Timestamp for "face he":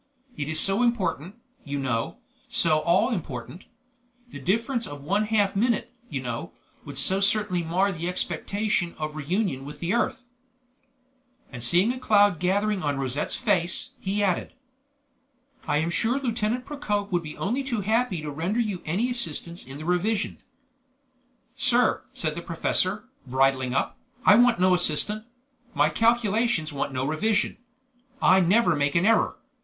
13.35-14.23